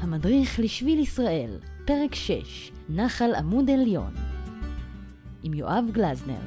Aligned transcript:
המדריך 0.00 0.60
לשביל 0.60 0.98
ישראל, 0.98 1.50
פרק 1.84 2.14
6, 2.14 2.72
נחל 2.88 3.34
עמוד 3.34 3.70
עליון. 3.70 4.10
עם 5.42 5.54
יואב 5.54 5.84
גלזנר. 5.92 6.40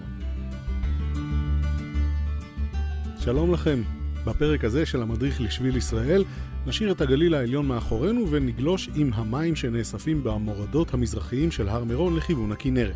שלום 3.19 3.53
לכם. 3.53 3.81
בפרק 4.25 4.63
הזה 4.63 4.85
של 4.85 5.01
המדריך 5.01 5.41
לשביל 5.41 5.77
ישראל 5.77 6.23
נשאיר 6.67 6.91
את 6.91 7.01
הגליל 7.01 7.33
העליון 7.33 7.67
מאחורינו 7.67 8.31
ונגלוש 8.31 8.89
עם 8.95 9.13
המים 9.13 9.55
שנאספים 9.55 10.23
במורדות 10.23 10.93
המזרחיים 10.93 11.51
של 11.51 11.69
הר 11.69 11.83
מירון 11.83 12.15
לכיוון 12.15 12.51
הכנרת. 12.51 12.95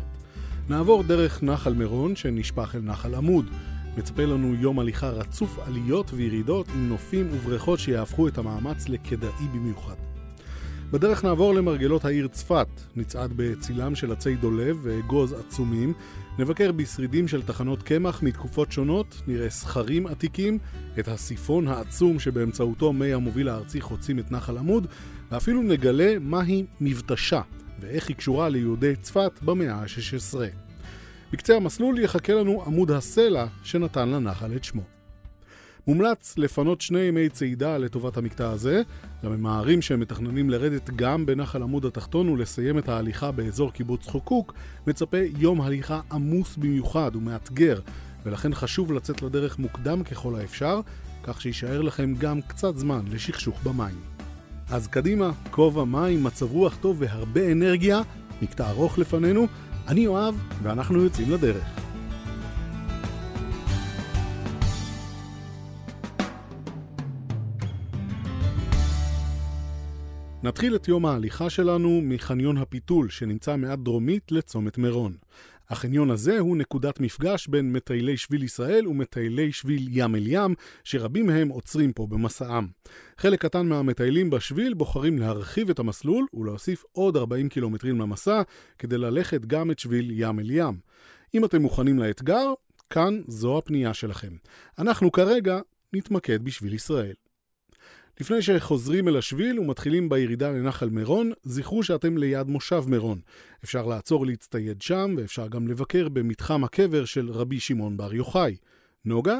נעבור 0.68 1.02
דרך 1.02 1.42
נחל 1.42 1.72
מירון 1.72 2.16
שנשפך 2.16 2.74
אל 2.74 2.80
נחל 2.80 3.14
עמוד. 3.14 3.46
מצפה 3.96 4.24
לנו 4.24 4.54
יום 4.54 4.78
הליכה 4.78 5.08
רצוף 5.08 5.58
עליות 5.58 6.10
וירידות 6.12 6.68
עם 6.68 6.88
נופים 6.88 7.28
ובריכות 7.32 7.78
שיהפכו 7.78 8.28
את 8.28 8.38
המאמץ 8.38 8.88
לכדאי 8.88 9.48
במיוחד. 9.54 9.94
בדרך 10.90 11.24
נעבור 11.24 11.54
למרגלות 11.54 12.04
העיר 12.04 12.28
צפת, 12.28 12.68
נצעד 12.96 13.32
בצילם 13.36 13.94
של 13.94 14.12
עצי 14.12 14.34
דולב 14.34 14.78
ואגוז 14.82 15.32
עצומים, 15.32 15.92
נבקר 16.38 16.72
בשרידים 16.72 17.28
של 17.28 17.42
תחנות 17.42 17.82
קמח 17.82 18.22
מתקופות 18.22 18.72
שונות, 18.72 19.22
נראה 19.26 19.50
סכרים 19.50 20.06
עתיקים, 20.06 20.58
את 20.98 21.08
הסיפון 21.08 21.68
העצום 21.68 22.18
שבאמצעותו 22.18 22.92
מי 22.92 23.12
המוביל 23.12 23.48
הארצי 23.48 23.80
חוצים 23.80 24.18
את 24.18 24.32
נחל 24.32 24.58
עמוד, 24.58 24.86
ואפילו 25.30 25.62
נגלה 25.62 26.18
מהי 26.20 26.64
מבטשה, 26.80 27.40
ואיך 27.80 28.08
היא 28.08 28.16
קשורה 28.16 28.48
ליהודי 28.48 28.96
צפת 28.96 29.32
במאה 29.42 29.74
ה-16. 29.74 30.36
בקצה 31.32 31.56
המסלול 31.56 31.98
יחכה 31.98 32.34
לנו 32.34 32.62
עמוד 32.66 32.90
הסלע 32.90 33.46
שנתן 33.62 34.08
לנחל 34.08 34.56
את 34.56 34.64
שמו. 34.64 34.82
מומלץ 35.86 36.38
לפנות 36.38 36.80
שני 36.80 37.00
ימי 37.00 37.28
צעידה 37.28 37.78
לטובת 37.78 38.16
המקטע 38.16 38.50
הזה, 38.50 38.82
לממהרים 39.22 39.82
שמתכננים 39.82 40.50
לרדת 40.50 40.90
גם 40.96 41.26
בנחל 41.26 41.62
עמוד 41.62 41.84
התחתון 41.84 42.28
ולסיים 42.28 42.78
את 42.78 42.88
ההליכה 42.88 43.30
באזור 43.30 43.72
קיבוץ 43.72 44.06
חוקוק, 44.06 44.54
מצפה 44.86 45.18
יום 45.38 45.60
הליכה 45.60 46.00
עמוס 46.12 46.56
במיוחד 46.56 47.16
ומאתגר, 47.16 47.80
ולכן 48.24 48.54
חשוב 48.54 48.92
לצאת 48.92 49.22
לדרך 49.22 49.58
מוקדם 49.58 50.04
ככל 50.04 50.34
האפשר, 50.36 50.80
כך 51.22 51.40
שיישאר 51.40 51.82
לכם 51.82 52.14
גם 52.18 52.42
קצת 52.42 52.76
זמן 52.76 53.04
לשכשוך 53.10 53.60
במים. 53.64 54.00
אז 54.70 54.86
קדימה, 54.86 55.30
כובע 55.50 55.84
מים, 55.84 56.24
מצב 56.24 56.52
רוח 56.52 56.76
טוב 56.76 56.96
והרבה 57.00 57.52
אנרגיה, 57.52 58.00
מקטע 58.42 58.70
ארוך 58.70 58.98
לפנינו. 58.98 59.46
אני 59.88 60.00
יואב, 60.00 60.42
ואנחנו 60.62 61.02
יוצאים 61.02 61.30
לדרך. 61.30 61.64
נתחיל 70.42 70.76
את 70.76 70.88
יום 70.88 71.06
ההליכה 71.06 71.50
שלנו 71.50 72.00
מחניון 72.02 72.56
הפיתול, 72.56 73.10
שנמצא 73.10 73.56
מעט 73.56 73.78
דרומית 73.78 74.32
לצומת 74.32 74.78
מירון. 74.78 75.12
החניון 75.72 76.10
הזה 76.10 76.38
הוא 76.38 76.56
נקודת 76.56 77.00
מפגש 77.00 77.46
בין 77.46 77.72
מטיילי 77.72 78.16
שביל 78.16 78.42
ישראל 78.42 78.88
ומטיילי 78.88 79.52
שביל 79.52 79.88
ים 79.90 80.14
אל 80.14 80.26
ים, 80.26 80.54
שרבים 80.84 81.26
מהם 81.26 81.48
עוצרים 81.48 81.92
פה 81.92 82.06
במסעם. 82.06 82.66
חלק 83.18 83.42
קטן 83.42 83.66
מהמטיילים 83.66 84.30
בשביל 84.30 84.74
בוחרים 84.74 85.18
להרחיב 85.18 85.70
את 85.70 85.78
המסלול 85.78 86.26
ולהוסיף 86.34 86.84
עוד 86.92 87.16
40 87.16 87.48
קילומטרים 87.48 88.00
למסע, 88.00 88.42
כדי 88.78 88.98
ללכת 88.98 89.44
גם 89.46 89.70
את 89.70 89.78
שביל 89.78 90.10
ים 90.14 90.40
אל 90.40 90.50
ים. 90.50 90.78
אם 91.34 91.44
אתם 91.44 91.62
מוכנים 91.62 91.98
לאתגר, 91.98 92.52
כאן 92.90 93.20
זו 93.28 93.58
הפנייה 93.58 93.94
שלכם. 93.94 94.32
אנחנו 94.78 95.12
כרגע 95.12 95.60
נתמקד 95.92 96.44
בשביל 96.44 96.74
ישראל. 96.74 97.14
לפני 98.22 98.42
שחוזרים 98.42 99.08
אל 99.08 99.16
השביל 99.16 99.60
ומתחילים 99.60 100.08
בירידה 100.08 100.50
לנחל 100.50 100.88
מירון, 100.88 101.32
זכרו 101.42 101.82
שאתם 101.82 102.18
ליד 102.18 102.46
מושב 102.46 102.84
מירון. 102.86 103.20
אפשר 103.64 103.86
לעצור 103.86 104.26
להצטייד 104.26 104.82
שם, 104.82 105.14
ואפשר 105.18 105.48
גם 105.48 105.68
לבקר 105.68 106.08
במתחם 106.08 106.64
הקבר 106.64 107.04
של 107.04 107.30
רבי 107.30 107.60
שמעון 107.60 107.96
בר 107.96 108.14
יוחאי. 108.14 108.56
נוגה? 109.04 109.38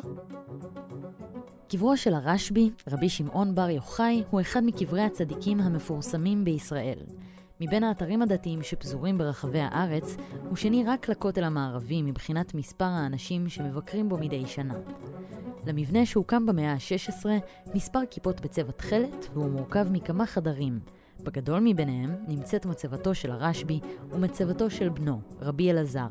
קברו 1.69 1.97
של 1.97 2.15
הרשב"י, 2.15 2.71
רבי 2.93 3.09
שמעון 3.09 3.55
בר 3.55 3.71
יוחאי, 3.71 4.23
הוא 4.31 4.41
אחד 4.41 4.65
מקברי 4.65 5.03
הצדיקים 5.03 5.61
המפורסמים 5.61 6.45
בישראל. 6.45 6.99
מבין 7.65 7.85
האתרים 7.85 8.23
הדתיים 8.23 8.63
שפזורים 8.63 9.19
ברחבי 9.19 9.61
הארץ, 9.61 10.17
הוא 10.49 10.57
שני 10.57 10.85
רק 10.85 11.09
לכותל 11.09 11.45
המערבי 11.45 12.03
מבחינת 12.03 12.55
מספר 12.55 12.85
האנשים 12.85 13.49
שמבקרים 13.49 14.09
בו 14.09 14.19
מדי 14.19 14.47
שנה. 14.47 14.75
למבנה 15.67 16.07
שהוקם 16.07 16.47
במאה 16.47 16.73
ה-16 16.73 17.27
מספר 17.75 18.01
כיפות 18.11 18.41
בצבע 18.41 18.73
תכלת, 18.73 19.29
והוא 19.35 19.51
מורכב 19.51 19.87
מכמה 19.91 20.27
חדרים. 20.27 20.81
בגדול 21.21 21.61
מביניהם 21.65 22.15
נמצאת 22.29 22.67
מצבתו 22.67 23.15
של 23.15 23.31
הרשב"י 23.31 23.81
ומצבתו 24.11 24.71
של 24.71 24.89
בנו, 24.89 25.21
רבי 25.41 25.71
אלעזר. 25.71 26.09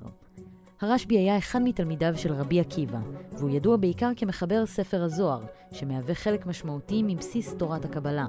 הרשב"י 0.82 1.18
היה 1.18 1.38
אחד 1.38 1.62
מתלמידיו 1.64 2.14
של 2.18 2.34
רבי 2.34 2.60
עקיבא, 2.60 3.00
והוא 3.32 3.50
ידוע 3.50 3.78
בעיקר 3.78 4.12
כמחבר 4.16 4.66
ספר 4.66 5.04
הזוהר, 5.04 5.42
שמהווה 5.72 6.16
חלק 6.16 6.46
משמעותי 6.46 7.04
מבסיס 7.04 7.56
תורת 7.56 7.86
הקבלה. 7.86 8.28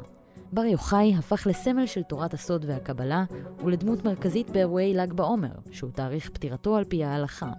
בר 0.52 0.64
יוחאי 0.64 1.14
הפך 1.18 1.46
לסמל 1.46 1.86
של 1.86 2.02
תורת 2.02 2.34
הסוד 2.34 2.64
והקבלה, 2.68 3.24
ולדמות 3.64 4.04
מרכזית 4.04 4.50
באירועי 4.50 4.94
ל"ג 4.94 5.12
בעומר, 5.12 5.52
שהוא 5.70 5.90
תאריך 5.90 6.30
פטירתו 6.30 6.76
על 6.76 6.84
פי 6.84 7.04
ההלכה. 7.04 7.50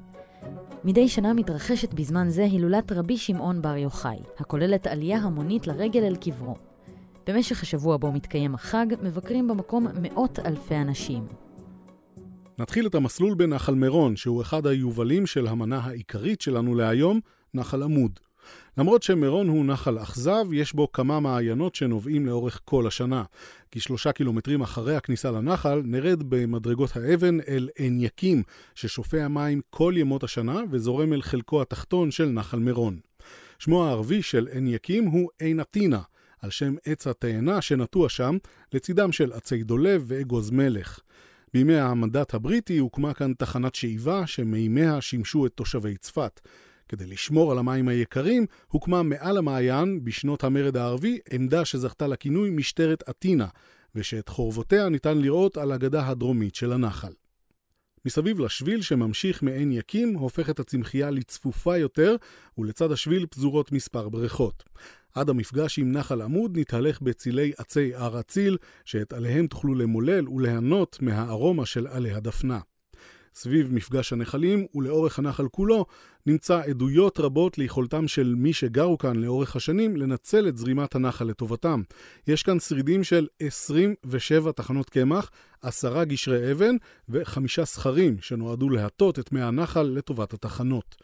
מדי 0.84 1.10
שנה 1.10 1.34
מתרחשת 1.34 1.94
בזמן 1.94 2.30
זה 2.30 2.44
הילולת 2.44 2.92
רבי 2.92 3.18
שמעון 3.18 3.62
בר 3.62 3.78
יוחאי, 3.78 4.18
הכוללת 4.38 4.88
עלייה 4.88 5.18
המונית 5.18 5.68
לרגל 5.68 6.04
אל 6.04 6.16
קברו. 6.16 6.56
במשך 7.28 7.64
השבוע 7.64 7.98
בו 7.98 8.12
מתקיים 8.12 8.56
החג, 8.56 8.86
מבקרים 9.02 9.48
במקום 9.48 9.88
מאות 10.02 10.40
אלפי 10.40 10.76
אנשים. 10.76 11.28
נתחיל 12.58 12.88
את 12.88 12.96
המסלול 12.96 13.36
בנחל 13.36 13.76
מירון, 13.76 14.16
שהוא 14.16 14.42
אחד 14.42 14.68
היובלים 14.68 15.26
של 15.26 15.48
המנה 15.48 15.78
העיקרית 15.78 16.42
שלנו 16.42 16.76
להיום, 16.76 17.20
נחל 17.54 17.84
עמוד. 17.84 18.20
למרות 18.78 19.04
שמירון 19.04 19.48
הוא 19.48 19.66
נחל 19.66 19.98
אכזב, 19.98 20.46
יש 20.54 20.74
בו 20.74 20.92
כמה 20.92 21.20
מעיינות 21.20 21.76
שנובעים 21.76 22.26
לאורך 22.26 22.62
כל 22.66 22.88
השנה. 22.88 23.24
כשלושה 23.72 24.12
קילומטרים 24.12 24.62
אחרי 24.62 24.96
הכניסה 24.96 25.32
לנחל, 25.32 25.82
נרד 25.86 26.24
במדרגות 26.24 26.90
האבן 26.96 27.38
אל 27.48 27.70
עין 27.76 28.02
יקים, 28.02 28.44
ששופע 28.76 29.28
מים 29.28 29.62
כל 29.70 29.94
ימות 29.98 30.24
השנה 30.24 30.62
וזורם 30.72 31.14
אל 31.14 31.22
חלקו 31.22 31.62
התחתון 31.62 32.12
של 32.12 32.26
נחל 32.26 32.60
מירון. 32.60 33.00
שמו 33.60 33.86
הערבי 33.86 34.22
של 34.22 34.48
עין 34.52 34.68
יקים 34.68 35.06
הוא 35.06 35.30
עין 35.40 35.60
עטינה, 35.60 36.02
על 36.42 36.50
שם 36.50 36.76
עץ 36.86 37.08
התאנה 37.08 37.62
שנטוע 37.62 38.10
שם, 38.10 38.38
לצידם 38.74 39.12
של 39.12 39.32
עצי 39.34 39.64
דולב 39.64 40.04
ואגוז 40.08 40.52
מלך. 40.52 41.00
בימי 41.54 41.80
המנדט 41.80 42.34
הבריטי 42.34 42.78
הוקמה 42.78 43.14
כאן 43.14 43.34
תחנת 43.34 43.76
שאיבה 43.76 44.28
שמימיה 44.28 45.02
שימשו 45.02 45.46
את 45.46 45.52
תושבי 45.56 45.98
צפת. 45.98 46.40
כדי 46.94 47.06
לשמור 47.06 47.52
על 47.52 47.58
המים 47.58 47.88
היקרים, 47.88 48.46
הוקמה 48.68 49.04
מעל 49.04 49.38
המעיין, 49.38 50.04
בשנות 50.04 50.44
המרד 50.44 50.78
הערבי, 50.78 51.20
עמדה 51.32 51.66
שזכתה 51.66 52.08
לכינוי 52.08 52.50
משטרת 52.50 53.04
אתינה, 53.10 53.48
ושאת 53.96 54.30
חורבותיה 54.30 54.90
ניתן 54.90 55.18
לראות 55.18 55.58
על 55.58 55.72
הגדה 55.72 56.08
הדרומית 56.08 56.56
של 56.56 56.72
הנחל. 56.72 57.14
מסביב 58.06 58.40
לשביל 58.40 58.82
שממשיך 58.82 59.44
מעין 59.44 59.72
יקים, 59.72 60.14
הופכת 60.14 60.60
הצמחייה 60.60 61.12
לצפופה 61.12 61.78
יותר, 61.78 62.16
ולצד 62.58 62.92
השביל 62.92 63.26
פזורות 63.26 63.72
מספר 63.72 64.10
בריכות. 64.10 64.64
עד 65.14 65.30
המפגש 65.30 65.80
עם 65.80 65.92
נחל 65.92 66.22
עמוד 66.22 66.58
נתהלך 66.58 67.02
בצילי 67.02 67.52
עצי 67.58 67.96
הר 67.96 68.20
אציל, 68.20 68.58
שאת 68.86 69.14
עליהם 69.14 69.48
תוכלו 69.48 69.76
למולל 69.76 70.30
וליהנות 70.30 70.98
מהארומה 71.02 71.66
של 71.66 71.88
עלי 71.88 72.12
הדפנה. 72.12 72.60
סביב 73.36 73.74
מפגש 73.74 74.14
הנחלים 74.14 74.66
ולאורך 74.76 75.20
הנחל 75.20 75.48
כולו 75.48 75.86
נמצא 76.26 76.62
עדויות 76.62 77.20
רבות 77.20 77.58
ליכולתם 77.58 78.08
של 78.08 78.36
מי 78.38 78.54
שגרו 78.54 78.98
כאן 78.98 79.16
לאורך 79.16 79.56
השנים 79.56 79.98
לנצל 79.98 80.48
את 80.48 80.58
זרימת 80.58 80.96
הנחל 80.96 81.26
לטובתם. 81.26 81.82
יש 82.28 82.44
כאן 82.44 82.60
שרידים 82.60 83.04
של 83.04 83.28
27 83.40 84.52
תחנות 84.52 84.90
קמח, 84.90 85.32
עשרה 85.62 86.06
גשרי 86.06 86.52
אבן 86.52 86.76
וחמישה 87.10 87.66
סכרים 87.66 88.18
שנועדו 88.22 88.70
להטות 88.70 89.20
את 89.20 89.32
מי 89.32 89.42
הנחל 89.42 89.82
לטובת 89.82 90.34
התחנות. 90.34 90.96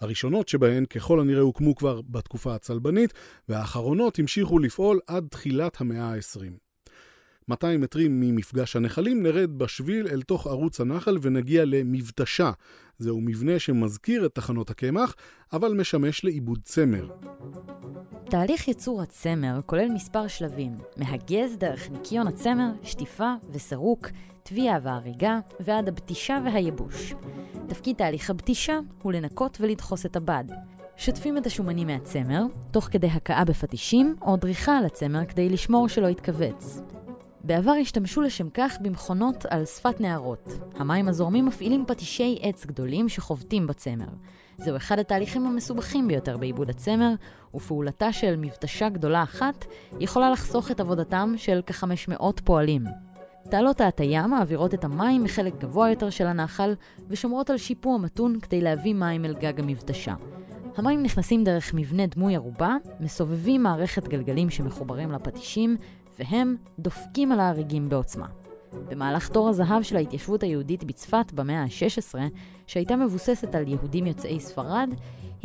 הראשונות 0.00 0.48
שבהן 0.48 0.84
ככל 0.84 1.20
הנראה 1.20 1.40
הוקמו 1.40 1.74
כבר 1.74 2.00
בתקופה 2.00 2.54
הצלבנית, 2.54 3.14
והאחרונות 3.48 4.18
המשיכו 4.18 4.58
לפעול 4.58 5.00
עד 5.06 5.26
תחילת 5.30 5.80
המאה 5.80 6.04
ה-20. 6.04 6.61
200 7.48 7.80
מטרים 7.80 8.20
ממפגש 8.20 8.76
הנחלים 8.76 9.22
נרד 9.22 9.58
בשביל 9.58 10.08
אל 10.08 10.22
תוך 10.22 10.46
ערוץ 10.46 10.80
הנחל 10.80 11.18
ונגיע 11.22 11.64
למבטשה. 11.64 12.50
זהו 12.98 13.20
מבנה 13.20 13.58
שמזכיר 13.58 14.26
את 14.26 14.34
תחנות 14.34 14.70
הקמח, 14.70 15.14
אבל 15.52 15.74
משמש 15.74 16.24
לעיבוד 16.24 16.58
צמר. 16.64 17.08
תהליך 18.24 18.68
ייצור 18.68 19.02
הצמר 19.02 19.60
כולל 19.66 19.88
מספר 19.88 20.28
שלבים, 20.28 20.72
מהגז 20.96 21.56
דרך 21.58 21.90
ניקיון 21.90 22.26
הצמר, 22.26 22.70
שטיפה 22.82 23.34
וסירוק, 23.52 24.08
טביעה 24.42 24.78
והריגה, 24.82 25.38
ועד 25.60 25.88
הבתישה 25.88 26.38
והייבוש. 26.44 27.14
תפקיד 27.68 27.96
תהליך 27.96 28.30
הבתישה 28.30 28.78
הוא 29.02 29.12
לנקות 29.12 29.58
ולדחוס 29.60 30.06
את 30.06 30.16
הבד. 30.16 30.44
שוטפים 30.96 31.38
את 31.38 31.46
השומנים 31.46 31.86
מהצמר, 31.86 32.42
תוך 32.70 32.84
כדי 32.84 33.06
הכאה 33.06 33.44
בפטישים 33.44 34.16
או 34.22 34.36
דריכה 34.36 34.78
על 34.78 34.84
הצמר 34.84 35.24
כדי 35.24 35.48
לשמור 35.48 35.88
שלא 35.88 36.06
יתכווץ. 36.06 36.80
בעבר 37.44 37.72
השתמשו 37.80 38.20
לשם 38.20 38.50
כך 38.54 38.78
במכונות 38.80 39.46
על 39.50 39.64
שפת 39.64 40.00
נהרות. 40.00 40.48
המים 40.78 41.08
הזורמים 41.08 41.46
מפעילים 41.46 41.84
פטישי 41.86 42.38
עץ 42.42 42.66
גדולים 42.66 43.08
שחובטים 43.08 43.66
בצמר. 43.66 44.06
זהו 44.56 44.76
אחד 44.76 44.98
התהליכים 44.98 45.46
המסובכים 45.46 46.08
ביותר 46.08 46.36
בעיבוד 46.36 46.70
הצמר, 46.70 47.14
ופעולתה 47.54 48.12
של 48.12 48.36
מבטשה 48.36 48.88
גדולה 48.88 49.22
אחת 49.22 49.64
יכולה 50.00 50.30
לחסוך 50.30 50.70
את 50.70 50.80
עבודתם 50.80 51.34
של 51.36 51.60
כ-500 51.66 52.24
פועלים. 52.44 52.84
תעלות 53.50 53.80
ההטייה 53.80 54.26
מעבירות 54.26 54.74
את 54.74 54.84
המים 54.84 55.24
מחלק 55.24 55.58
גבוה 55.58 55.90
יותר 55.90 56.10
של 56.10 56.26
הנחל 56.26 56.74
ושומרות 57.08 57.50
על 57.50 57.56
שיפוע 57.56 57.98
מתון 57.98 58.40
כדי 58.40 58.60
להביא 58.60 58.94
מים 58.94 59.24
אל 59.24 59.34
גג 59.34 59.60
המבטשה. 59.60 60.14
המים 60.76 61.02
נכנסים 61.02 61.44
דרך 61.44 61.74
מבנה 61.74 62.06
דמוי 62.06 62.36
ערובה, 62.36 62.76
מסובבים 63.00 63.62
מערכת 63.62 64.08
גלגלים 64.08 64.50
שמחוברים 64.50 65.12
לפטישים, 65.12 65.76
והם 66.18 66.56
דופקים 66.78 67.32
על 67.32 67.40
ההריגים 67.40 67.88
בעוצמה. 67.88 68.26
במהלך 68.88 69.28
תור 69.28 69.48
הזהב 69.48 69.82
של 69.82 69.96
ההתיישבות 69.96 70.42
היהודית 70.42 70.84
בצפת 70.84 71.32
במאה 71.32 71.62
ה-16, 71.62 72.18
שהייתה 72.66 72.96
מבוססת 72.96 73.54
על 73.54 73.68
יהודים 73.68 74.06
יוצאי 74.06 74.40
ספרד, 74.40 74.90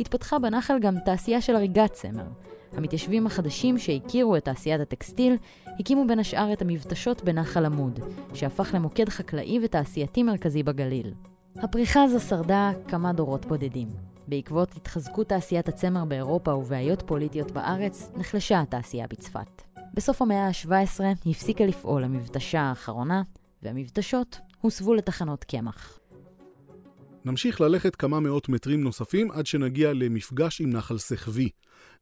התפתחה 0.00 0.38
בנחל 0.38 0.78
גם 0.78 0.94
תעשייה 1.04 1.40
של 1.40 1.56
הריגת 1.56 1.92
צמר. 1.92 2.26
המתיישבים 2.72 3.26
החדשים 3.26 3.78
שהכירו 3.78 4.36
את 4.36 4.44
תעשיית 4.44 4.80
הטקסטיל, 4.80 5.36
הקימו 5.80 6.06
בין 6.06 6.18
השאר 6.18 6.52
את 6.52 6.62
המבטשות 6.62 7.24
בנחל 7.24 7.64
עמוד, 7.64 8.00
שהפך 8.34 8.70
למוקד 8.74 9.08
חקלאי 9.08 9.58
ותעשייתי 9.64 10.22
מרכזי 10.22 10.62
בגליל. 10.62 11.14
הפריחה 11.56 12.02
הזו 12.02 12.20
שרדה 12.20 12.70
כמה 12.88 13.12
דורות 13.12 13.46
בודדים. 13.46 13.88
בעקבות 14.28 14.76
התחזקות 14.76 15.28
תעשיית 15.28 15.68
הצמר 15.68 16.04
באירופה 16.04 16.54
ובעיות 16.54 17.02
פוליטיות 17.06 17.50
בארץ, 17.52 18.10
נחלשה 18.16 18.60
התעשייה 18.60 19.06
בצפת. 19.06 19.67
בסוף 19.94 20.22
המאה 20.22 20.46
ה-17 20.46 21.04
הפסיקה 21.26 21.66
לפעול 21.66 22.04
המבטשה 22.04 22.60
האחרונה, 22.60 23.22
והמבטשות 23.62 24.38
הוסבו 24.60 24.94
לתחנות 24.94 25.44
קמח. 25.44 25.98
נמשיך 27.24 27.60
ללכת 27.60 27.96
כמה 27.96 28.20
מאות 28.20 28.48
מטרים 28.48 28.80
נוספים 28.80 29.30
עד 29.30 29.46
שנגיע 29.46 29.92
למפגש 29.92 30.60
עם 30.60 30.70
נחל 30.70 30.98
סחבי. 30.98 31.48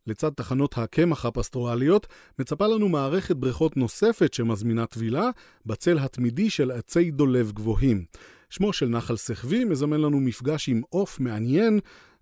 לצד 0.06 0.30
תחנות 0.30 0.78
הקמח 0.78 1.26
הפסטורליות, 1.26 2.06
מצפה 2.38 2.66
לנו 2.66 2.88
מערכת 2.88 3.36
בריכות 3.36 3.76
נוספת 3.76 4.34
שמזמינה 4.34 4.86
טבילה, 4.86 5.30
בצל 5.66 5.98
התמידי 5.98 6.50
של 6.50 6.70
עצי 6.70 7.10
דולב 7.10 7.52
גבוהים. 7.52 8.04
שמו 8.50 8.72
של 8.72 8.88
נחל 8.88 9.16
סחבי 9.16 9.64
מזמן 9.64 10.00
לנו 10.00 10.20
מפגש 10.20 10.68
עם 10.68 10.82
עוף 10.88 11.20
מעניין, 11.20 11.80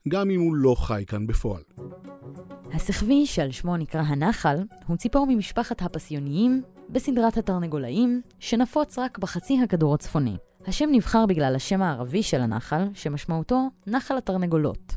גם 0.08 0.30
אם 0.30 0.40
הוא 0.40 0.54
לא 0.56 0.74
חי 0.78 1.04
כאן 1.06 1.26
בפועל. 1.26 1.62
הסחבי, 2.72 3.26
שעל 3.26 3.50
שמו 3.50 3.76
נקרא 3.76 4.00
הנחל, 4.00 4.56
הוא 4.86 4.96
ציפור 4.96 5.26
ממשפחת 5.28 5.82
הפסיוניים 5.82 6.62
בסדרת 6.90 7.36
התרנגולאים, 7.36 8.20
שנפוץ 8.38 8.98
רק 8.98 9.18
בחצי 9.18 9.60
הכדור 9.64 9.94
הצפוני. 9.94 10.36
השם 10.66 10.88
נבחר 10.92 11.26
בגלל 11.26 11.56
השם 11.56 11.82
הערבי 11.82 12.22
של 12.22 12.40
הנחל, 12.40 12.84
שמשמעותו 12.94 13.68
נחל 13.86 14.16
התרנגולות. 14.18 14.92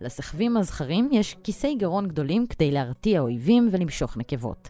לסחבים 0.00 0.56
הזכרים 0.56 1.08
יש 1.12 1.36
כיסי 1.44 1.74
גרון 1.74 2.08
גדולים 2.08 2.46
כדי 2.46 2.70
להרתיע 2.70 3.20
אויבים 3.20 3.68
ולמשוך 3.72 4.16
נקבות. 4.16 4.68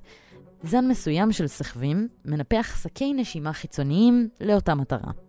זן 0.63 0.89
מסוים 0.89 1.33
של 1.33 1.47
סחבים 1.47 2.09
מנפח 2.25 2.81
שקי 2.83 3.13
נשימה 3.13 3.53
חיצוניים 3.53 4.29
לאותה 4.41 4.75
מטרה. 4.75 5.28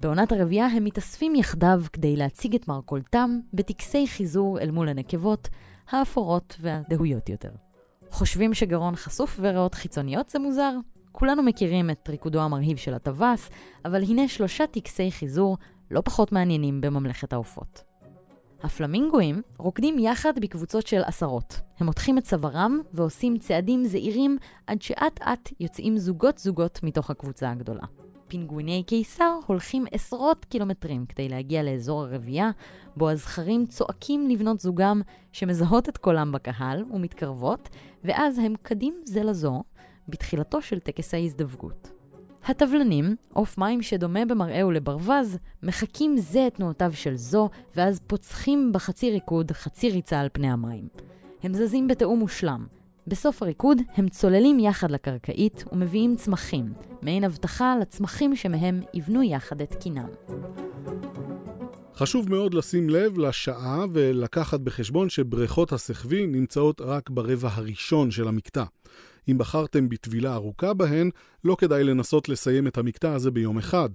בעונת 0.00 0.32
הרבייה 0.32 0.66
הם 0.66 0.84
מתאספים 0.84 1.34
יחדיו 1.34 1.82
כדי 1.92 2.16
להציג 2.16 2.54
את 2.54 2.68
מרכולתם 2.68 3.40
בטקסי 3.54 4.06
חיזור 4.06 4.60
אל 4.60 4.70
מול 4.70 4.88
הנקבות, 4.88 5.48
האפורות 5.90 6.56
והדהויות 6.60 7.28
יותר. 7.28 7.50
חושבים 8.10 8.54
שגרון 8.54 8.96
חשוף 8.96 9.38
וריאות 9.42 9.74
חיצוניות 9.74 10.28
זה 10.28 10.38
מוזר? 10.38 10.72
כולנו 11.12 11.42
מכירים 11.42 11.90
את 11.90 12.08
ריקודו 12.08 12.40
המרהיב 12.40 12.76
של 12.76 12.94
הטווס, 12.94 13.50
אבל 13.84 14.02
הנה 14.02 14.28
שלושה 14.28 14.66
טקסי 14.66 15.10
חיזור 15.10 15.56
לא 15.90 16.00
פחות 16.00 16.32
מעניינים 16.32 16.80
בממלכת 16.80 17.32
העופות. 17.32 17.82
הפלמינגואים 18.62 19.42
רוקדים 19.58 19.98
יחד 19.98 20.32
בקבוצות 20.40 20.86
של 20.86 21.02
עשרות. 21.04 21.60
הם 21.78 21.86
מותחים 21.86 22.18
את 22.18 22.24
צווארם 22.24 22.80
ועושים 22.92 23.38
צעדים 23.38 23.84
זעירים 23.84 24.38
עד 24.66 24.82
שאט 24.82 25.20
אט 25.22 25.48
יוצאים 25.60 25.98
זוגות 25.98 26.38
זוגות 26.38 26.80
מתוך 26.82 27.10
הקבוצה 27.10 27.50
הגדולה. 27.50 27.84
פינגוויני 28.30 28.82
קיסר 28.86 29.38
הולכים 29.46 29.84
עשרות 29.92 30.44
קילומטרים 30.44 31.06
כדי 31.06 31.28
להגיע 31.28 31.62
לאזור 31.62 32.02
הרבייה, 32.02 32.50
בו 32.96 33.10
הזכרים 33.10 33.66
צועקים 33.66 34.28
לבנות 34.28 34.60
זוגם 34.60 35.00
שמזהות 35.32 35.88
את 35.88 35.98
קולם 35.98 36.32
בקהל 36.32 36.84
ומתקרבות, 36.90 37.68
ואז 38.04 38.38
הם 38.38 38.54
קדים 38.62 38.94
זה 39.04 39.22
לזו 39.22 39.62
בתחילתו 40.08 40.62
של 40.62 40.78
טקס 40.78 41.14
ההזדווגות. 41.14 41.90
הטבלנים, 42.44 43.16
עוף 43.32 43.58
מים 43.58 43.82
שדומה 43.82 44.24
במראהו 44.24 44.70
לברווז, 44.70 45.38
מחקים 45.62 46.16
זה 46.16 46.46
את 46.46 46.54
תנועותיו 46.54 46.92
של 46.94 47.16
זו, 47.16 47.48
ואז 47.76 48.00
פוצחים 48.06 48.72
בחצי 48.72 49.10
ריקוד 49.10 49.52
חצי 49.52 49.90
ריצה 49.90 50.20
על 50.20 50.28
פני 50.32 50.50
המים. 50.50 50.88
הם 51.42 51.54
זזים 51.54 51.88
בתיאום 51.88 52.18
מושלם, 52.18 52.66
בסוף 53.06 53.42
הריקוד 53.42 53.78
הם 53.96 54.08
צוללים 54.08 54.58
יחד 54.58 54.90
לקרקעית 54.90 55.64
ומביאים 55.72 56.16
צמחים, 56.16 56.72
מעין 57.02 57.24
הבטחה 57.24 57.76
לצמחים 57.80 58.36
שמהם 58.36 58.80
יבנו 58.94 59.22
יחד 59.22 59.60
את 59.60 59.74
קינם. 59.74 60.08
חשוב 61.94 62.30
מאוד 62.30 62.54
לשים 62.54 62.90
לב 62.90 63.18
לשעה 63.18 63.84
ולקחת 63.92 64.60
בחשבון 64.60 65.08
שבריכות 65.08 65.72
הסחבי 65.72 66.26
נמצאות 66.26 66.80
רק 66.80 67.10
ברבע 67.10 67.48
הראשון 67.52 68.10
של 68.10 68.28
המקטע. 68.28 68.64
אם 69.28 69.38
בחרתם 69.38 69.88
בטבילה 69.88 70.34
ארוכה 70.34 70.74
בהן, 70.74 71.10
לא 71.44 71.56
כדאי 71.58 71.84
לנסות 71.84 72.28
לסיים 72.28 72.66
את 72.66 72.78
המקטע 72.78 73.14
הזה 73.14 73.30
ביום 73.30 73.58
אחד. 73.58 73.88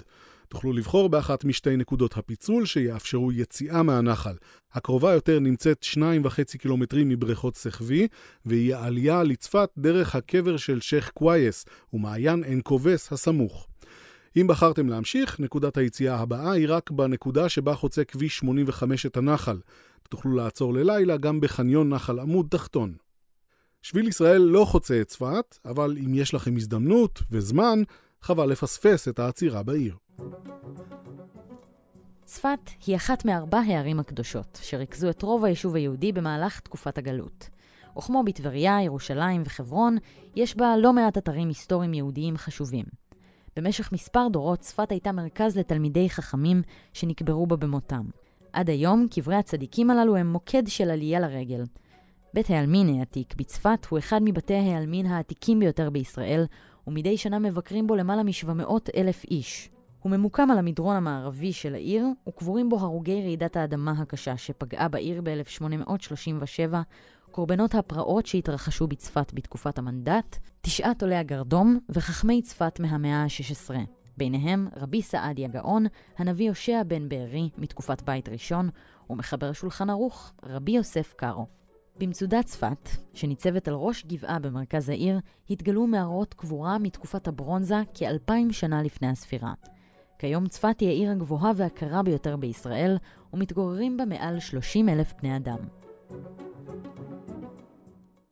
תוכלו 0.47 0.74
לבחור 0.74 1.09
באחת 1.09 1.45
משתי 1.45 1.77
נקודות 1.77 2.18
הפיצול 2.18 2.65
שיאפשרו 2.65 3.31
יציאה 3.31 3.83
מהנחל. 3.83 4.33
הקרובה 4.74 5.13
יותר 5.13 5.39
נמצאת 5.39 5.83
שניים 5.83 6.21
וחצי 6.25 6.57
קילומטרים 6.57 7.09
מבריכות 7.09 7.56
סחבי, 7.56 8.07
והיא 8.45 8.75
העלייה 8.75 9.24
לצפת 9.24 9.69
דרך 9.77 10.15
הקבר 10.15 10.57
של 10.57 10.81
שייח' 10.81 11.09
קווייס 11.09 11.65
ומעיין 11.94 12.44
עין 12.44 12.62
כובס 12.63 13.13
הסמוך. 13.13 13.68
אם 14.38 14.47
בחרתם 14.47 14.89
להמשיך, 14.89 15.39
נקודת 15.39 15.77
היציאה 15.77 16.15
הבאה 16.15 16.51
היא 16.51 16.65
רק 16.69 16.92
בנקודה 16.92 17.50
שבה 17.50 17.75
חוצה 17.75 18.03
כביש 18.03 18.38
85 18.38 19.06
את 19.06 19.18
הנחל. 19.18 19.59
תוכלו 20.09 20.36
לעצור 20.36 20.74
ללילה 20.74 21.18
גם 21.18 21.42
בחניון 21.42 21.89
נחל 21.89 22.19
עמוד 22.19 22.47
תחתון. 22.50 22.95
שביל 23.81 24.07
ישראל 24.07 24.42
לא 24.42 24.66
חוצה 24.66 25.02
את 25.02 25.07
צפת, 25.07 25.57
אבל 25.66 25.97
אם 26.06 26.14
יש 26.14 26.33
לכם 26.33 26.56
הזדמנות 26.56 27.21
וזמן, 27.31 27.81
חבל 28.21 28.49
לפספס 28.49 29.07
את 29.07 29.19
העצירה 29.19 29.64
בעיר. 29.64 29.95
צפת 32.26 32.69
היא 32.86 32.95
אחת 32.95 33.26
מארבע 33.26 33.60
הערים 33.60 34.00
הקדושות, 34.00 34.60
שריכזו 34.62 35.10
את 35.10 35.22
רוב 35.22 35.45
היישוב 35.45 35.76
היהודי 35.76 36.12
במהלך 36.12 36.60
תקופת 36.60 36.98
הגלות. 36.98 37.50
וכמו 37.98 38.24
בטבריה, 38.24 38.78
ירושלים 38.84 39.42
וחברון, 39.45 39.98
יש 40.36 40.57
בה 40.57 40.78
לא 40.78 40.94
מעט 40.94 41.18
אתרים 41.18 41.48
היסטוריים 41.48 41.94
יהודיים 41.94 42.38
חשובים. 42.38 42.86
במשך 43.56 43.92
מספר 43.92 44.28
דורות 44.31 44.60
צפת 44.60 44.92
הייתה 44.92 45.12
מרכז 45.12 45.57
לתלמידי 45.57 46.10
חכמים 46.10 46.62
שנקברו 46.94 47.48
בה 47.48 47.56
במותם. 47.56 48.06
עד 48.54 48.69
היום, 48.69 49.07
קברי 49.12 49.36
הצדיקים 49.36 49.92
הללו 49.92 50.16
הם 50.16 50.31
מוקד 50.31 50.64
של 50.68 50.90
עלייה 50.90 51.19
לרגל. 51.19 51.64
בית 52.34 52.50
העלמין 52.50 53.00
העתיק 53.00 53.36
בצפת 53.36 53.86
הוא 53.90 54.00
אחד 54.00 54.19
מבתי 54.24 54.54
העלמין 54.54 55.06
העתיקים 55.06 55.60
ביותר 55.60 55.90
בישראל, 55.90 56.45
ומדי 56.88 57.18
שנה 57.18 57.40
מבקרים 57.40 57.88
בו 57.88 57.95
למעלה 57.95 58.24
מ-700 58.24 58.72
אלף 58.98 59.24
איש. 59.24 59.69
הוא 60.06 60.12
ממוקם 60.12 60.52
על 60.52 60.57
המדרון 60.57 60.95
המערבי 60.95 61.54
של 61.54 61.76
העיר, 61.76 62.07
וקבורים 62.30 62.69
בו 62.69 62.80
הרוגי 62.80 63.21
רעידת 63.21 63.57
האדמה 63.57 63.92
הקשה 63.92 64.38
שפגעה 64.38 64.88
בעיר 64.88 65.21
ב-1837, 65.24 66.74
קורבנות 67.31 67.76
הפרעות 67.76 68.26
שהתרחשו 68.26 68.88
בצפת 68.88 69.31
בתקופת 69.33 69.78
המנדט, 69.78 70.38
תשעת 70.62 71.04
עולי 71.04 71.16
הגרדום 71.16 71.80
וחכמי 71.90 72.42
צפת 72.42 72.80
מהמאה 72.80 73.24
ה-16. 73.24 73.76
ביניהם 74.18 74.68
רבי 74.76 75.02
סעדיה 75.02 75.47
גאון, 75.47 75.85
הנביא 76.18 76.50
הושע 76.50 76.83
בן 76.88 77.09
בארי 77.09 77.50
מתקופת 77.57 78.02
בית 78.02 78.30
ראשון, 78.30 78.69
ומחבר 79.09 79.54
שולחן 79.54 79.90
ערוך, 79.90 80.33
רבי 80.44 80.71
יוסף 80.71 81.14
קארו. 81.18 81.45
במצודת 82.00 82.45
צפת, 82.45 82.90
שניצבת 83.14 83.68
על 83.68 83.74
ראש 83.74 84.06
גבעה 84.06 84.40
במרכז 84.40 84.90
העיר, 84.90 85.19
התגלו 85.50 85.88
מערות 85.88 86.33
קבורה 86.33 86.78
מתקופת 86.78 87.28
הברונזה 87.28 87.81
כאלפיים 87.94 88.52
שנה 88.52 88.83
לפני 88.83 89.07
הספירה. 89.07 89.54
כיום 90.19 90.48
צפת 90.48 90.80
היא 90.80 90.90
העיר 90.90 91.12
הגבוהה 91.12 91.52
והקרה 91.56 92.04
ביותר 92.04 92.36
בישראל, 92.36 92.98
ומתגוררים 93.34 93.98
בה 93.98 94.06
מעל 94.06 94.40
30 94.40 94.90
אלף 94.90 95.14
בני 95.22 95.36
אדם. 95.36 95.57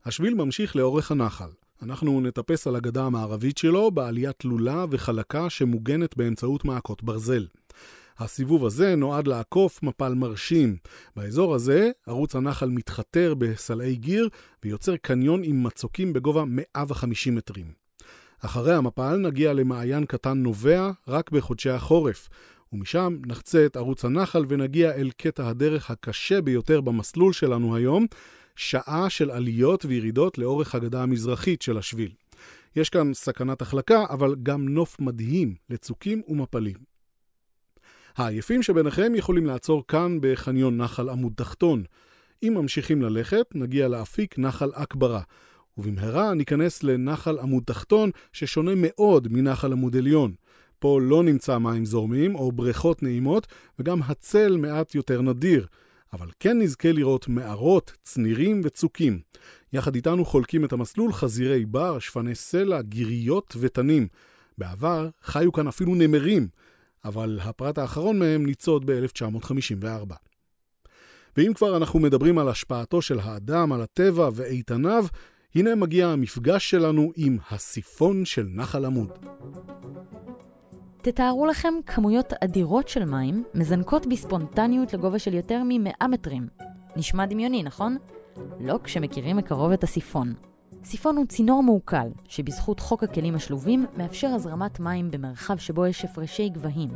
השביל 0.05 0.33
ממשיך 0.33 0.75
לאורך 0.75 1.11
הנחל. 1.11 1.49
אנחנו 1.81 2.21
נטפס 2.21 2.67
על 2.67 2.75
הגדה 2.75 3.03
המערבית 3.03 3.57
שלו 3.57 3.91
בעלייה 3.91 4.33
תלולה 4.33 4.85
וחלקה 4.89 5.49
שמוגנת 5.49 6.17
באמצעות 6.17 6.65
מעקות 6.65 7.03
ברזל. 7.03 7.47
הסיבוב 8.17 8.65
הזה 8.65 8.95
נועד 8.95 9.27
לעקוף 9.27 9.83
מפל 9.83 10.13
מרשים. 10.13 10.77
באזור 11.15 11.55
הזה, 11.55 11.91
ערוץ 12.07 12.35
הנחל 12.35 12.69
מתחתר 12.69 13.33
בסלעי 13.37 13.95
גיר 13.95 14.29
ויוצר 14.63 14.97
קניון 14.97 15.41
עם 15.43 15.63
מצוקים 15.63 16.13
בגובה 16.13 16.43
150 16.47 17.35
מטרים. 17.35 17.82
אחרי 18.45 18.73
המפל 18.73 19.17
נגיע 19.17 19.53
למעיין 19.53 20.05
קטן 20.05 20.37
נובע 20.37 20.91
רק 21.07 21.31
בחודשי 21.31 21.69
החורף, 21.69 22.29
ומשם 22.73 23.17
נחצה 23.25 23.65
את 23.65 23.75
ערוץ 23.75 24.05
הנחל 24.05 24.45
ונגיע 24.49 24.91
אל 24.91 25.11
קטע 25.17 25.47
הדרך 25.47 25.91
הקשה 25.91 26.41
ביותר 26.41 26.81
במסלול 26.81 27.33
שלנו 27.33 27.75
היום, 27.75 28.05
שעה 28.55 29.09
של 29.09 29.31
עליות 29.31 29.85
וירידות 29.85 30.37
לאורך 30.37 30.75
הגדה 30.75 31.03
המזרחית 31.03 31.61
של 31.61 31.77
השביל. 31.77 32.11
יש 32.75 32.89
כאן 32.89 33.13
סכנת 33.13 33.61
החלקה, 33.61 34.05
אבל 34.09 34.35
גם 34.43 34.69
נוף 34.69 34.99
מדהים 34.99 35.55
לצוקים 35.69 36.21
ומפלים. 36.27 36.77
העייפים 38.17 38.63
שביניכם 38.63 39.15
יכולים 39.15 39.45
לעצור 39.45 39.83
כאן 39.87 40.17
בחניון 40.21 40.77
נחל 40.77 41.09
עמוד 41.09 41.33
תחתון. 41.35 41.83
אם 42.43 42.53
ממשיכים 42.57 43.01
ללכת, 43.01 43.45
נגיע 43.55 43.87
לאפיק 43.87 44.39
נחל 44.39 44.69
אכברה, 44.73 45.21
ובמהרה 45.77 46.33
ניכנס 46.33 46.83
לנחל 46.83 47.39
עמוד 47.39 47.63
תחתון, 47.65 48.11
ששונה 48.33 48.71
מאוד 48.75 49.27
מנחל 49.31 49.71
עמוד 49.71 49.95
עליון. 49.95 50.33
פה 50.79 50.99
לא 51.01 51.23
נמצא 51.23 51.57
מים 51.57 51.85
זורמים 51.85 52.35
או 52.35 52.51
בריכות 52.51 53.03
נעימות, 53.03 53.47
וגם 53.79 53.99
הצל 54.03 54.57
מעט 54.57 54.95
יותר 54.95 55.21
נדיר. 55.21 55.67
אבל 56.13 56.27
כן 56.39 56.59
נזכה 56.59 56.91
לראות 56.91 57.27
מערות, 57.27 57.93
צנירים 58.01 58.61
וצוקים. 58.63 59.19
יחד 59.73 59.95
איתנו 59.95 60.25
חולקים 60.25 60.65
את 60.65 60.73
המסלול 60.73 61.13
חזירי 61.13 61.65
בר, 61.65 61.99
שפני 61.99 62.35
סלע, 62.35 62.81
גיריות 62.81 63.55
ותנים. 63.59 64.07
בעבר 64.57 65.09
חיו 65.23 65.51
כאן 65.51 65.67
אפילו 65.67 65.95
נמרים, 65.95 66.47
אבל 67.05 67.39
הפרט 67.43 67.77
האחרון 67.77 68.19
מהם 68.19 68.45
ניצוד 68.45 68.85
ב-1954. 68.85 70.13
ואם 71.37 71.53
כבר 71.53 71.77
אנחנו 71.77 71.99
מדברים 71.99 72.37
על 72.37 72.49
השפעתו 72.49 73.01
של 73.01 73.19
האדם 73.19 73.73
על 73.73 73.81
הטבע 73.81 74.29
ואיתניו, 74.33 75.05
הנה 75.55 75.75
מגיע 75.75 76.07
המפגש 76.07 76.69
שלנו 76.69 77.11
עם 77.15 77.37
הסיפון 77.51 78.25
של 78.25 78.47
נחל 78.49 78.85
עמוד. 78.85 79.11
תתארו 81.01 81.45
לכם 81.45 81.73
כמויות 81.85 82.33
אדירות 82.43 82.87
של 82.87 83.05
מים 83.05 83.43
מזנקות 83.53 84.07
בספונטניות 84.07 84.93
לגובה 84.93 85.19
של 85.19 85.33
יותר 85.33 85.63
מ-100 85.63 86.07
מטרים. 86.07 86.47
נשמע 86.95 87.25
דמיוני, 87.25 87.63
נכון? 87.63 87.97
לא 88.59 88.79
כשמכירים 88.83 89.37
מקרוב 89.37 89.71
את 89.71 89.83
הסיפון. 89.83 90.33
סיפון 90.83 91.17
הוא 91.17 91.25
צינור 91.25 91.63
מעוקל, 91.63 92.07
שבזכות 92.27 92.79
חוק 92.79 93.03
הכלים 93.03 93.35
השלובים 93.35 93.85
מאפשר 93.97 94.27
הזרמת 94.27 94.79
מים 94.79 95.11
במרחב 95.11 95.57
שבו 95.57 95.85
יש 95.85 96.05
הפרשי 96.05 96.49
גבהים, 96.49 96.89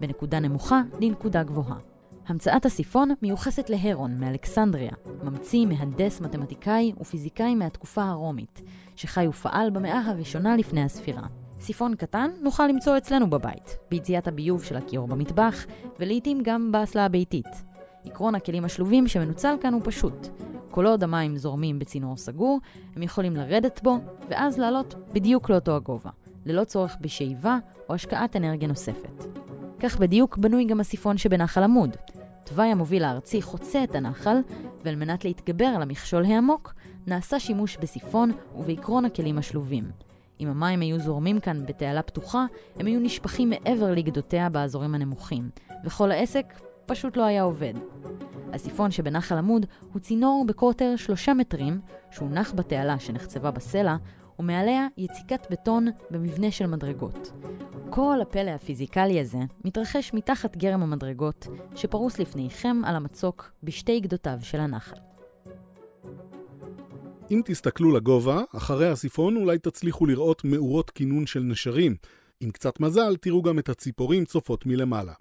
בנקודה 0.00 0.40
נמוכה 0.40 0.82
לנקודה 1.00 1.42
גבוהה. 1.42 1.91
המצאת 2.26 2.66
הסיפון 2.66 3.10
מיוחסת 3.22 3.70
להרון 3.70 4.20
מאלכסנדריה, 4.20 4.92
ממציא, 5.22 5.66
מהנדס, 5.66 6.20
מתמטיקאי 6.20 6.92
ופיזיקאי 7.00 7.54
מהתקופה 7.54 8.04
הרומית, 8.04 8.62
שחי 8.96 9.26
ופעל 9.26 9.70
במאה 9.70 10.00
הראשונה 10.06 10.56
לפני 10.56 10.82
הספירה. 10.82 11.22
סיפון 11.60 11.94
קטן 11.94 12.30
נוכל 12.40 12.66
למצוא 12.66 12.96
אצלנו 12.96 13.30
בבית, 13.30 13.78
ביציאת 13.90 14.28
הביוב 14.28 14.64
של 14.64 14.76
הכיור 14.76 15.06
במטבח, 15.06 15.66
ולעיתים 16.00 16.40
גם 16.42 16.72
באסלה 16.72 17.04
הביתית. 17.04 17.64
עקרון 18.04 18.34
הכלים 18.34 18.64
השלובים 18.64 19.08
שמנוצל 19.08 19.54
כאן 19.60 19.74
הוא 19.74 19.82
פשוט. 19.84 20.28
כל 20.70 20.86
עוד 20.86 21.04
המים 21.04 21.36
זורמים 21.36 21.78
בצינור 21.78 22.16
סגור, 22.16 22.60
הם 22.96 23.02
יכולים 23.02 23.36
לרדת 23.36 23.80
בו, 23.82 23.98
ואז 24.30 24.58
לעלות 24.58 24.94
בדיוק 25.12 25.50
לאותו 25.50 25.76
הגובה, 25.76 26.10
ללא 26.46 26.64
צורך 26.64 26.96
בשאיבה 27.00 27.58
או 27.88 27.94
השקעת 27.94 28.36
אנרגיה 28.36 28.68
נוספת. 28.68 29.24
כך 29.80 29.98
בדיוק 29.98 30.38
בנוי 30.38 30.64
גם 30.64 30.80
הסיפון 30.80 31.16
שבנחל 31.16 31.62
עמוד. 31.62 31.96
תוואי 32.52 32.68
המוביל 32.68 33.04
הארצי 33.04 33.42
חוצה 33.42 33.84
את 33.84 33.94
הנחל, 33.94 34.36
ועל 34.84 34.96
מנת 34.96 35.24
להתגבר 35.24 35.64
על 35.64 35.82
המכשול 35.82 36.24
העמוק, 36.24 36.74
נעשה 37.06 37.40
שימוש 37.40 37.76
בסיפון 37.76 38.32
ובעקרון 38.56 39.04
הכלים 39.04 39.38
השלובים. 39.38 39.84
אם 40.40 40.48
המים 40.48 40.80
היו 40.80 40.98
זורמים 40.98 41.40
כאן 41.40 41.66
בתעלה 41.66 42.02
פתוחה, 42.02 42.46
הם 42.76 42.86
היו 42.86 43.00
נשפכים 43.00 43.50
מעבר 43.50 43.90
לגדותיה 43.90 44.48
באזורים 44.48 44.94
הנמוכים, 44.94 45.50
וכל 45.84 46.10
העסק 46.10 46.46
פשוט 46.86 47.16
לא 47.16 47.24
היה 47.24 47.42
עובד. 47.42 47.74
הסיפון 48.52 48.90
שבנחל 48.90 49.38
עמוד 49.38 49.66
הוא 49.92 50.00
צינור 50.00 50.44
בקוטר 50.48 50.96
שלושה 50.96 51.34
מטרים, 51.34 51.80
שהונח 52.10 52.52
בתעלה 52.56 52.98
שנחצבה 52.98 53.50
בסלע, 53.50 53.96
ומעליה 54.38 54.86
יציקת 54.96 55.46
בטון 55.50 55.86
במבנה 56.10 56.50
של 56.50 56.66
מדרגות. 56.66 57.32
כל 57.90 58.18
הפלא 58.22 58.50
הפיזיקלי 58.50 59.20
הזה 59.20 59.38
מתרחש 59.64 60.14
מתחת 60.14 60.56
גרם 60.56 60.82
המדרגות, 60.82 61.46
שפרוס 61.74 62.18
לפניכם 62.18 62.76
על 62.84 62.96
המצוק 62.96 63.52
בשתי 63.62 64.00
גדותיו 64.00 64.38
של 64.42 64.60
הנחל. 64.60 64.96
אם 67.30 67.42
תסתכלו 67.44 67.92
לגובה, 67.92 68.42
אחרי 68.56 68.88
הסיפון 68.88 69.36
אולי 69.36 69.58
תצליחו 69.58 70.06
לראות 70.06 70.44
מאורות 70.44 70.90
כינון 70.90 71.26
של 71.26 71.40
נשרים. 71.40 71.96
עם 72.40 72.50
קצת 72.50 72.80
מזל, 72.80 73.16
תראו 73.16 73.42
גם 73.42 73.58
את 73.58 73.68
הציפורים 73.68 74.24
צופות 74.24 74.66
מלמעלה. 74.66 75.12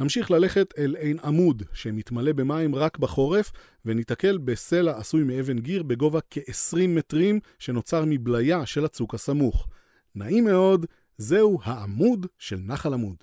נמשיך 0.00 0.30
ללכת 0.30 0.74
אל 0.78 0.96
עין 0.98 1.18
עמוד, 1.24 1.62
שמתמלא 1.72 2.32
במים 2.32 2.74
רק 2.74 2.98
בחורף, 2.98 3.52
וניתקל 3.84 4.38
בסלע 4.38 4.98
עשוי 4.98 5.24
מאבן 5.24 5.58
גיר 5.58 5.82
בגובה 5.82 6.20
כ-20 6.30 6.86
מטרים, 6.88 7.40
שנוצר 7.58 8.04
מבליה 8.06 8.66
של 8.66 8.84
הצוק 8.84 9.14
הסמוך. 9.14 9.68
נעים 10.14 10.44
מאוד, 10.44 10.86
זהו 11.18 11.58
העמוד 11.64 12.26
של 12.38 12.56
נחל 12.56 12.94
עמוד. 12.94 13.16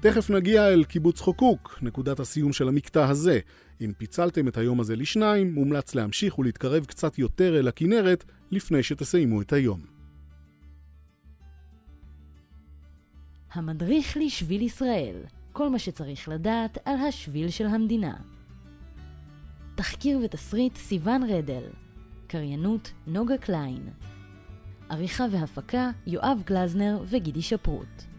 תכף 0.00 0.30
נגיע 0.30 0.68
אל 0.68 0.84
קיבוץ 0.84 1.20
חוקוק, 1.20 1.78
נקודת 1.82 2.20
הסיום 2.20 2.52
של 2.52 2.68
המקטע 2.68 3.08
הזה. 3.08 3.40
אם 3.80 3.92
פיצלתם 3.98 4.48
את 4.48 4.56
היום 4.56 4.80
הזה 4.80 4.96
לשניים, 4.96 5.54
מומלץ 5.54 5.94
להמשיך 5.94 6.38
ולהתקרב 6.38 6.84
קצת 6.84 7.18
יותר 7.18 7.58
אל 7.58 7.68
הכנרת 7.68 8.24
לפני 8.50 8.82
שתסיימו 8.82 9.42
את 9.42 9.52
היום. 9.52 9.80
המדריך 13.52 14.16
לשביל 14.16 14.62
ישראל, 14.62 15.16
כל 15.52 15.68
מה 15.68 15.78
שצריך 15.78 16.28
לדעת 16.28 16.78
על 16.84 16.96
השביל 16.96 17.50
של 17.50 17.66
המדינה. 17.66 18.14
תחקיר 19.74 20.18
ותסריט 20.24 20.76
סיון 20.76 21.22
רדל, 21.22 21.62
קריינות 22.26 22.92
נוגה 23.06 23.38
קליין, 23.38 23.88
עריכה 24.88 25.24
והפקה 25.30 25.90
יואב 26.06 26.42
גלזנר 26.46 27.04
וגידי 27.06 27.42
שפרוט. 27.42 28.11